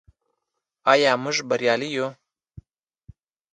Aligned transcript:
آیا 0.91 1.11
موږ 1.23 1.37
بریالي 1.49 1.89
یو؟ 1.95 2.07